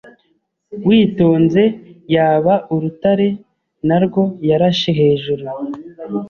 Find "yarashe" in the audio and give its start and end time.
4.49-4.89